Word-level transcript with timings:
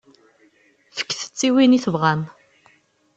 Fket-tt 0.97 1.41
i 1.47 1.49
win 1.53 1.75
i 1.77 1.79
tebɣam. 1.83 2.21